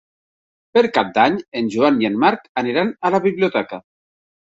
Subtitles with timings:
[0.77, 3.81] Per Cap d'Any en Joan i en Marc aniran a la biblioteca.